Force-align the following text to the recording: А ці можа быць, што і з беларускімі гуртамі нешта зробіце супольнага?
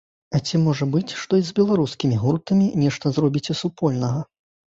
А 0.37 0.39
ці 0.51 0.59
можа 0.67 0.85
быць, 0.95 1.11
што 1.23 1.33
і 1.41 1.43
з 1.49 1.53
беларускімі 1.59 2.17
гуртамі 2.23 2.67
нешта 2.85 3.05
зробіце 3.17 3.59
супольнага? 3.63 4.19